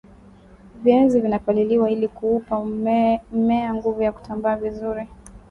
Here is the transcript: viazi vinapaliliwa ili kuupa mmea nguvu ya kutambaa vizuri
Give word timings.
viazi 0.83 1.19
vinapaliliwa 1.21 1.89
ili 1.91 2.07
kuupa 2.07 2.65
mmea 2.65 3.73
nguvu 3.75 4.01
ya 4.01 4.11
kutambaa 4.11 4.55
vizuri 4.55 5.07